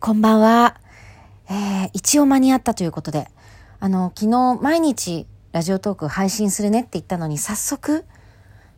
[0.00, 0.76] こんばんは。
[1.50, 3.26] えー、一応間に合ったということで、
[3.80, 8.04] あの、昨日毎日ラジオトーク配信するねって言ったのに早速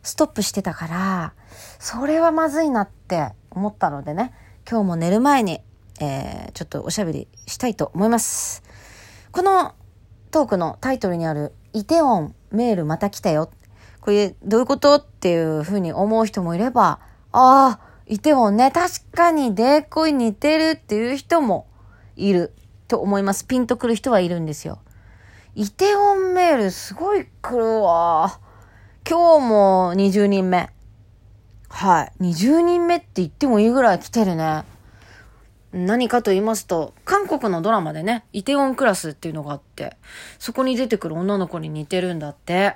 [0.01, 1.33] ストップしてたから、
[1.77, 4.33] それはまずいなって思ったのでね、
[4.67, 5.61] 今日も寝る前に、
[5.99, 8.63] えー、ちょっとおしゃべりしたいと思います。
[9.31, 9.75] この
[10.31, 13.51] トークのタイトルにある、イテオンメールまた来たよ。
[13.99, 14.95] これどういうこと？
[14.95, 16.99] っていうふうに思う人もいれば、
[17.31, 21.67] ああ、イテウォンね、確かにデーコイ似てるっていう人も
[22.15, 22.53] いる
[22.87, 23.45] と思います。
[23.45, 24.79] ピンとくる人はいるんですよ。
[25.55, 28.39] イテウォンメールすごい来るわ。
[29.09, 30.69] 今日も20人目。
[31.69, 32.11] はい。
[32.21, 34.63] 20人目って言ってもいいぐらい来てるね。
[35.73, 39.95] 何かと言いますと、韓国のドラマでね、イテウォンクラスっていうのがあって、
[40.37, 42.75] そこに出てくる女の子に似てるんだって。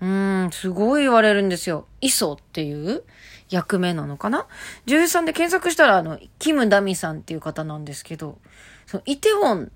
[0.00, 1.86] うーん、すごい言われるんですよ。
[2.00, 3.04] イソっていう
[3.50, 4.46] 役目なのかな？
[4.86, 8.38] 女優さんで検索したら、あの、キム・ダミさんっていう方なんですけど、
[8.86, 9.72] そのイテウォン、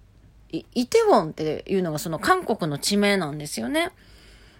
[0.50, 3.90] イテウォンっていうのがその韓国の地名なんですよね。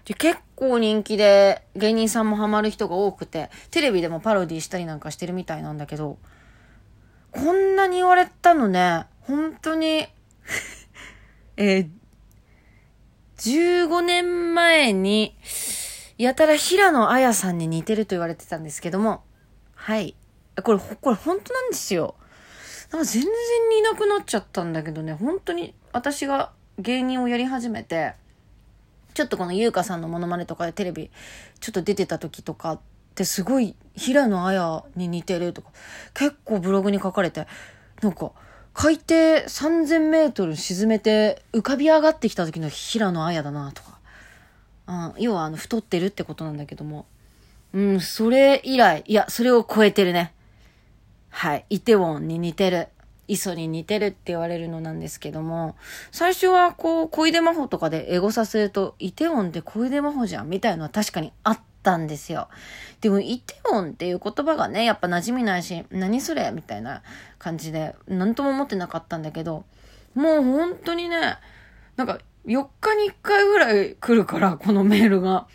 [0.05, 6.19] で結構人気で芸人さんもハマる人が多くて、テレビでもパロディしたりなんかしてるみたいなんだけど、
[7.31, 10.07] こんなに言われたのね、本当に
[11.57, 11.89] えー、
[13.37, 15.35] 15年前に、
[16.19, 19.23] やたら平野綾さんに似てると言われてたんですけども、
[19.75, 20.15] はい。
[20.63, 22.15] これ、これ本当なんですよ。
[22.93, 23.33] なんか全然
[23.71, 28.15] 似なくなっちゃったんだけどね、本当に私が芸人をやり始めて、
[29.15, 31.11] ちょっとこの優香さんのモノマネとかでテレビ
[31.61, 32.81] ちょっと出てた時とかっ
[33.15, 35.71] てすごい平野綾に似てるとか
[36.15, 37.47] 結構ブログに書かれて
[38.03, 38.33] なんか
[38.73, 43.94] 海底3000メートル沈めて浮かび上がってきた時の平野綾だなとか。
[44.87, 47.07] あ要はあの太ってるってことなんだけども。
[47.73, 50.33] うん、それ以来、いや、それを超えてるね。
[51.31, 51.65] はい。
[51.71, 52.89] イテウォンに似てる。
[53.27, 55.77] イソに似てるって言われるのなんですけども、
[56.13, 62.49] 最初はこう、小出魔法とかでエゴさせると、イテウォンって小出魔法じゃんみたいなのは確かにあったんですよ。
[63.01, 67.03] でも、イテウォンっていう言葉がね、やっぱ馴染みないし、何それみたいな
[67.39, 69.65] 感じで、なんとも思ってなかったんだけど、
[70.15, 71.39] もう本当にね、
[71.97, 75.47] なんか、4日に1回ぐらい来るから、このメールが。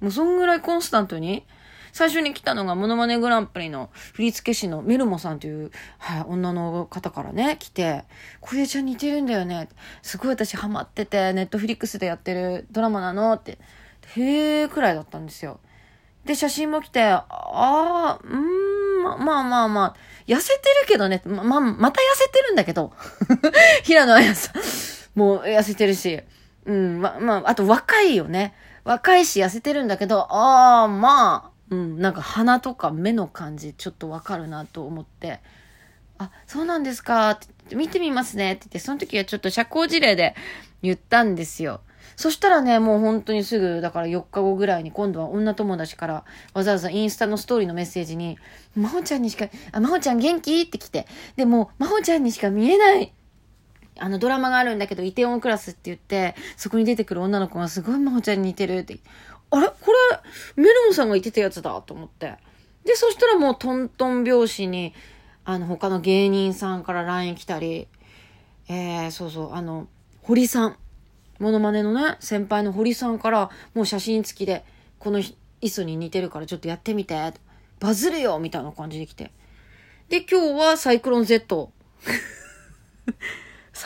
[0.00, 1.44] もうそんぐらいコンスタントに。
[1.96, 8.04] 最初に来たのが、モノマネグランプリの振付師のメルモさんという、はい、女の方からね、来て、
[8.42, 9.70] 小出ちゃん似てるんだよね。
[10.02, 13.58] すごい私ハマってて、ネットフリックスでやってるドラマなのって、
[14.14, 15.58] へーくらいだったんですよ。
[16.26, 19.96] で、写真も来て、ああ、うーん、ま、まあまあまあ、
[20.26, 22.92] 痩せてるけどね、ま、ま、また痩せてるんだけど。
[23.84, 26.20] 平野綾さん、もう痩せてるし。
[26.66, 28.54] うん、ま、まあ、あと若いよね。
[28.84, 35.40] 若いし痩せてるんだけど、ああ、まあ、うん、なんか鼻とか目の感じちょっとわかるなと思って、
[36.18, 37.38] あ、そうなんですか。
[37.74, 38.52] 見てみますね。
[38.52, 40.34] って言って、その時はちょっと社交辞令で
[40.82, 41.80] 言ったんですよ。
[42.14, 48.38] そしたらね、もう本当にすぐ、だから4日後ぐらいに今度は女友達からわざわざインスタのストーリーのメッセージに、
[48.74, 50.60] まほちゃんにしか、あ、まほちゃん元気？
[50.62, 51.06] って来て、
[51.36, 53.12] でも、まほちゃんにしか見えない。
[53.98, 58.98] あのドラマがあるんだけど、イテオンクラスって言って、そこに出てくる女の子がすごい真帆ちゃんに似てるって。
[59.50, 59.68] あれ？
[59.68, 59.74] こ
[60.56, 62.34] れ、メルモさんが言ってたやつだと思って。
[62.84, 64.94] で、そしたらもうトントン拍子に、
[65.44, 67.88] あの、他の芸人さんから LINE 来たり、
[68.68, 69.88] えー、そうそう、あの、
[70.22, 70.76] 堀さん。
[71.38, 74.64] モノマネのね、先輩の堀さんから、もう写真付きで、
[74.98, 75.34] この椅
[75.68, 77.34] 子に似てるからちょっとやってみて。
[77.78, 79.30] バズるよみたいな感じで来て。
[80.08, 81.70] で、今日はサイクロン Z。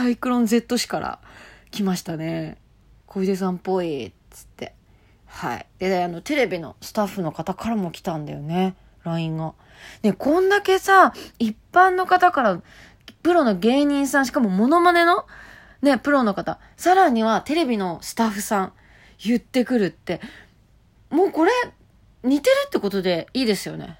[0.00, 1.18] サイクロン Z 氏から
[1.70, 2.56] 来ましたね。
[3.04, 4.72] 小出さんっぽい、っつって。
[5.26, 5.66] はい。
[5.78, 8.76] で、あの、テレビのスタッフの方からも来たんだよね。
[9.04, 9.52] LINE が。
[10.02, 12.62] ね、こんだけさ、一般の方から、
[13.22, 15.26] プロの芸人さん、しかもモノマネの、
[15.82, 18.72] ね、プロの方、さらにはテレビのスタッフさん、
[19.22, 20.22] 言ってくるって、
[21.10, 21.52] もうこれ、
[22.22, 23.98] 似てるってことでいいですよね。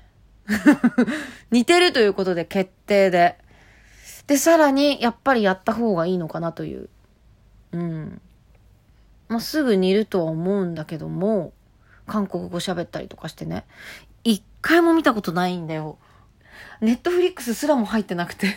[1.53, 3.37] 似てるということで決定で。
[4.31, 6.89] で、さらに、やっぱりやった方がいいのかなという。
[7.73, 8.21] うん。
[9.27, 11.53] まあ、すぐ煮るとは思うんだけども、
[12.07, 13.65] 韓国語喋ったりとかしてね。
[14.23, 15.99] 一回も見たことないんだよ。
[16.81, 18.55] ネットフリックスすらも入ってなくて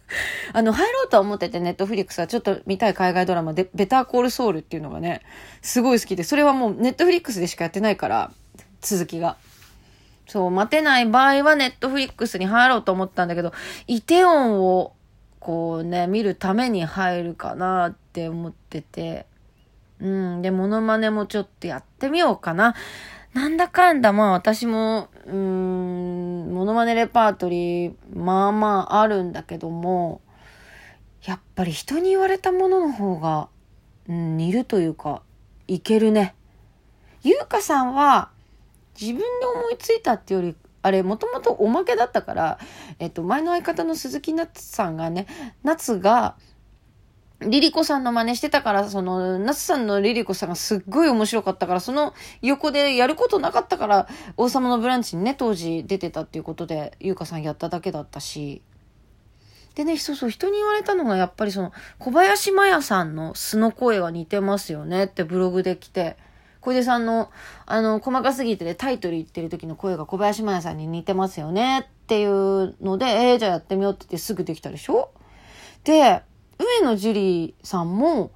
[0.54, 5.20] あの、入ろうとは思ってて、ネットフリックスはちょっと見たい海外ドラマで、ベターコールソウルっていうのがね、
[5.60, 8.32] すごい好きで、それはもうネットフリックスでしかやってないから、
[8.80, 9.36] 続きが。
[10.26, 13.52] そう、待てない場合はネットフリックスに入ろうと思ったんだけど、
[13.86, 14.94] イテウォンを
[15.40, 19.26] こうね、見るために入るかなって思ってて。
[19.98, 20.42] うん。
[20.42, 22.74] で、モノマネもちょっとやってみようかな。
[23.32, 30.20] なんだかんだまあ私も、うん、モノマネレパートリー、まあまああるんだけども、
[31.24, 33.48] やっぱり人に言われたものの方が、
[34.08, 35.22] うん、似るというか、
[35.68, 36.34] いけるね。
[37.22, 38.30] ゆうかさんは、
[39.00, 42.58] 自分で思いついたってより、あれ、もともとおまけだったから、
[42.98, 45.26] えっと、前の相方の鈴木夏さんがね、
[45.62, 46.36] 夏が、
[47.40, 58.62] リリコさんの真似してたから、その、夏さんのリリコさんがすっごい面白かったから、その横でやることなかったから、王様のブランチにね、当時出てたっていうことで、ゆうかさんやっただけだったし。
[59.74, 66.18] でね、そうそう、人に言われたのが、やっぱりその、小林麻也さんの素の声が似てますよねってブログで来て、
[66.60, 67.30] 小出さんの、
[67.66, 75.10] あの、細かすぎてね、タイトル言ってる時の声が小林麻也さんに似てますよねっていうので、えー、じゃあやってみようって言ってすぐできたでしょ？
[75.84, 76.22] で、
[76.58, 78.30] 上野樹里さんも、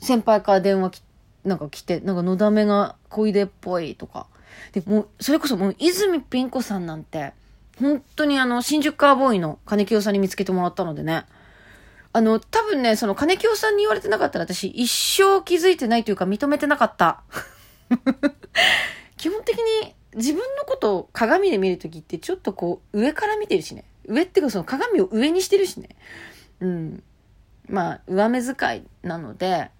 [0.00, 1.02] 先輩から電話き、
[1.44, 4.26] なんか来て、なんかのだめが小出っぽいとか。
[4.72, 7.32] で、もう、それこそもう、泉ピン子さんなんて、
[7.78, 11.24] 本当にあの、新宿カーボーイの金清さんに見つけてもらったのでね。
[12.14, 17.22] あの、多分ね、その金清さんに言われてなかったら私一生気づいてないというか認めてなかった。
[19.16, 23.84] 基本的に自分のことを鏡で見るときってちょっとこう上から見てるしね。
[24.06, 25.90] 上っていうかその鏡を上にしてるしね。
[26.60, 27.02] うん。
[27.68, 29.70] まあ、上目遣いなので、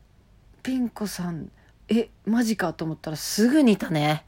[0.63, 1.51] ピン子さん、
[1.89, 4.25] え、マジかと思ったらすぐ似たね。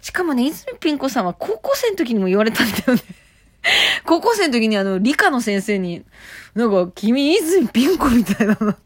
[0.00, 3.02] しかもね、泉ピン子さんは高校生の時にも言われたんだよね。
[4.06, 6.04] 高校生の時にあの、理科の先生に、
[6.54, 8.76] なんか、君、泉ピン子みたいだな。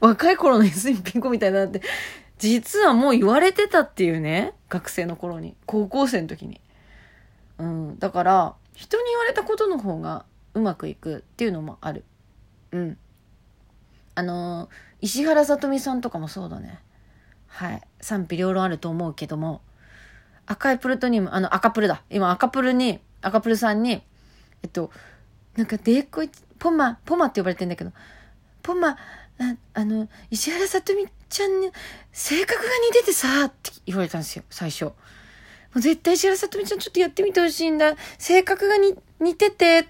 [0.00, 1.82] 若い頃の泉ピン子みたいだなって、
[2.40, 4.54] 実はもう言われてたっていうね。
[4.68, 5.54] 学生の頃に。
[5.66, 6.60] 高校生の時に。
[7.58, 7.98] うん。
[7.98, 12.04] だから、人に言われたことの方がうまくいくっていうのもある。
[12.72, 12.98] うん。
[14.14, 14.68] あの
[15.00, 16.80] 石原さとみさんとかもそうだね。
[17.46, 17.82] はい。
[18.00, 19.60] 賛否両論あると思うけども、
[20.46, 22.02] 赤いプルトニウム、あの赤プルだ。
[22.10, 24.02] 今赤プルに、赤プルさんに、
[24.62, 24.90] えっと、
[25.56, 27.92] なんかでっこい、ポマ、ポマって呼ばれてんだけど、
[28.62, 28.96] ポマ、あ
[29.74, 31.70] あの、石原さとみちゃんに
[32.12, 34.84] 性格が似ててさ、って言われたんですよ、最初。
[34.84, 34.94] も
[35.76, 37.94] う絶対石原さとみちゃんちょっとやってみてほしいんだ。
[38.18, 39.86] 性格がに似てて、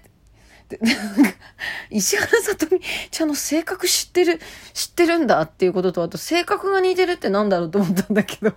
[1.89, 2.79] 石原さとみ
[3.09, 4.39] ちゃんの性格知ってる、
[4.73, 8.53] 知ってるんだっていうことと、あと性格が似てるってなんだろうと思ったんだけど、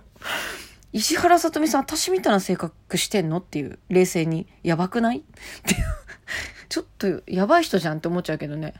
[0.93, 5.17] 石原さとみさん私みたいな性格してんのっていう、冷静に、やばくない？
[5.17, 5.21] っ
[5.63, 5.83] ていう、
[6.69, 8.75] ちょっとやばい人じゃんって思っちゃうけどね。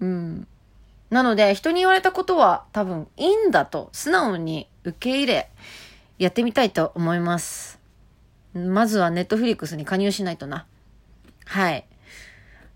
[0.00, 0.48] うん。
[1.14, 5.48] なので、人に言われたことは多分いいんだと素直に受け入れ、
[6.18, 7.78] やってみたいと思います。
[8.52, 10.66] まずはネットフリックスに加入しないとな。
[11.46, 11.86] はい。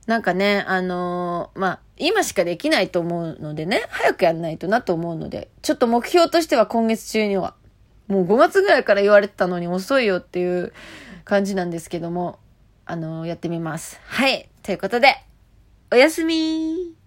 [0.06, 7.56] なんかね、あのー、まあ、今しかできないと思うのでね、早くやんないとなと思うので、ちょっと目標としては今月中には、
[8.06, 10.72] もう5月ぐらいから言われてたのに遅いよっていう
[11.24, 12.38] 感じなんですけども、
[12.86, 13.98] あのー、やってみます。
[14.04, 14.48] はい。
[14.62, 15.16] ということで、
[15.90, 16.97] おやすみ